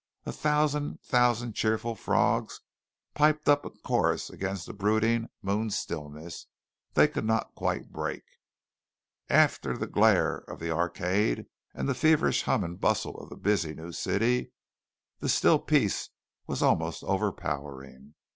[0.25, 2.61] A thousand thousand cheerful frogs
[3.13, 6.47] piped up a chorus against the brooding moon stillness
[6.95, 8.23] they could not quite break.
[9.29, 11.45] After the glare of the Arcade
[11.75, 14.51] and the feverish hum and bustle of the busy new city,
[15.19, 16.09] this still peace
[16.47, 18.15] was almost overpowering.